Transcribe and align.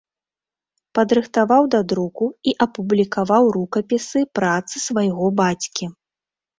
Падрыхтаваў 0.99 1.63
да 1.75 1.81
друку 1.91 2.25
і 2.53 2.55
апублікаваў 2.69 3.43
рукапісы 3.61 4.19
працы 4.43 4.75
свайго 4.89 5.25
бацькі. 5.43 5.97